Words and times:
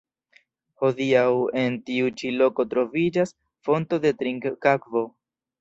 Hodiaŭ 0.83 1.25
en 1.65 1.77
tiu 1.89 2.09
ĉi 2.21 2.33
loko 2.37 2.67
troviĝas 2.73 3.37
fonto 3.69 4.03
de 4.07 4.17
trinkakvo. 4.23 5.07